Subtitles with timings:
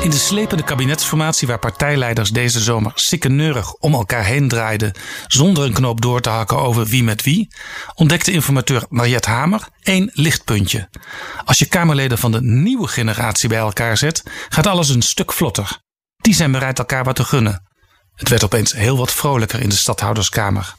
[0.00, 4.92] In de slepende kabinetsformatie waar partijleiders deze zomer sikkeneurig om elkaar heen draaiden
[5.26, 7.48] zonder een knoop door te hakken over wie met wie,
[7.94, 10.88] ontdekte informateur Mariette Hamer één lichtpuntje.
[11.44, 15.78] Als je Kamerleden van de nieuwe generatie bij elkaar zet, gaat alles een stuk vlotter.
[16.16, 17.68] Die zijn bereid elkaar wat te gunnen.
[18.14, 20.74] Het werd opeens heel wat vrolijker in de stadhouderskamer.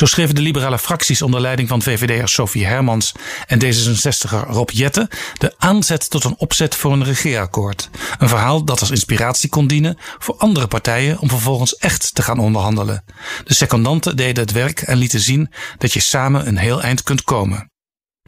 [0.00, 3.12] Zo schreven de liberale fracties onder leiding van VVD'er Sophie Hermans
[3.46, 7.90] en D66er Rob Jette de aanzet tot een opzet voor een regeerakkoord.
[8.18, 12.38] Een verhaal dat als inspiratie kon dienen voor andere partijen om vervolgens echt te gaan
[12.38, 13.04] onderhandelen.
[13.44, 17.24] De secondanten deden het werk en lieten zien dat je samen een heel eind kunt
[17.24, 17.70] komen.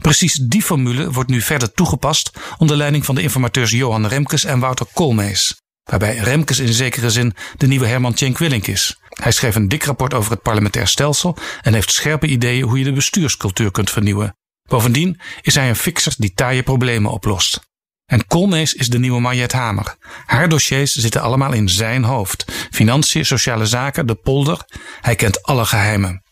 [0.00, 4.58] Precies die formule wordt nu verder toegepast onder leiding van de informateurs Johan Remkes en
[4.58, 5.60] Wouter Koolmees.
[5.90, 8.96] Waarbij Remkes in zekere zin de nieuwe Herman Tjenk Willink is.
[9.20, 12.84] Hij schreef een dik rapport over het parlementair stelsel en heeft scherpe ideeën hoe je
[12.84, 14.36] de bestuurscultuur kunt vernieuwen.
[14.68, 17.60] Bovendien is hij een fixer die taaie problemen oplost.
[18.06, 19.96] En Koolmees is de nieuwe Mariette Hamer.
[20.26, 22.66] Haar dossiers zitten allemaal in zijn hoofd.
[22.70, 24.64] Financiën, sociale zaken, de polder.
[25.00, 26.22] Hij kent alle geheimen.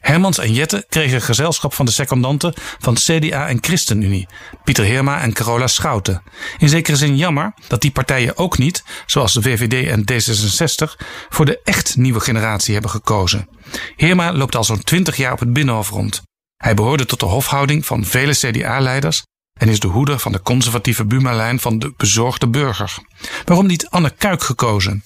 [0.00, 4.28] Hermans en Jette kregen gezelschap van de secondanten van CDA en ChristenUnie,
[4.64, 6.22] Pieter Heerma en Carola Schouten.
[6.58, 11.44] In zekere zin jammer dat die partijen ook niet, zoals de VVD en D66, voor
[11.44, 13.48] de echt nieuwe generatie hebben gekozen.
[13.96, 16.22] Heerma loopt al zo'n twintig jaar op het Binnenhof rond.
[16.56, 19.22] Hij behoorde tot de hofhouding van vele CDA-leiders
[19.58, 22.98] en is de hoeder van de conservatieve Buma-lijn van de bezorgde burger.
[23.44, 25.02] Waarom niet Anne Kuik gekozen?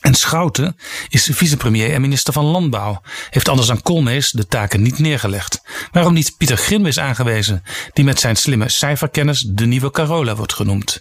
[0.00, 0.76] En Schouten
[1.08, 3.02] is vicepremier en minister van Landbouw.
[3.30, 5.60] Heeft anders dan Koolmees de taken niet neergelegd.
[5.92, 11.00] Waarom niet Pieter Grimwis aangewezen, die met zijn slimme cijferkennis de nieuwe Carola wordt genoemd?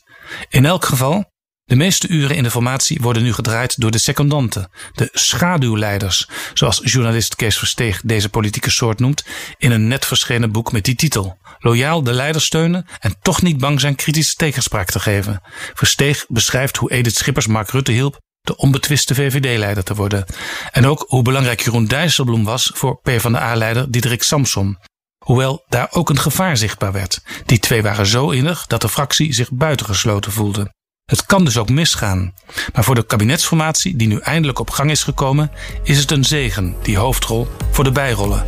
[0.49, 1.33] In elk geval,
[1.65, 6.81] de meeste uren in de formatie worden nu gedraaid door de secondanten, de schaduwleiders, zoals
[6.83, 9.25] journalist Kees Versteeg deze politieke soort noemt,
[9.57, 11.37] in een net verschenen boek met die titel.
[11.59, 15.41] Loyaal de leiders steunen en toch niet bang zijn kritische tegenspraak te geven.
[15.73, 20.25] Versteeg beschrijft hoe Edith Schippers Mark Rutte hielp de onbetwiste VVD-leider te worden.
[20.71, 24.77] En ook hoe belangrijk Jeroen Dijsselbloem was voor PvdA-leider Diederik Samson.
[25.25, 27.21] Hoewel daar ook een gevaar zichtbaar werd.
[27.45, 30.73] Die twee waren zo innig dat de fractie zich buitengesloten voelde.
[31.05, 32.33] Het kan dus ook misgaan.
[32.73, 35.51] Maar voor de kabinetsformatie die nu eindelijk op gang is gekomen,
[35.83, 38.45] is het een zegen, die hoofdrol, voor de bijrollen.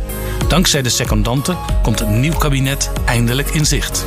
[0.48, 4.06] Dankzij de secondanten komt een nieuw kabinet eindelijk in zicht.